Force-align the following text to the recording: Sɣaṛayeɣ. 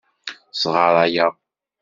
Sɣaṛayeɣ. 0.61 1.33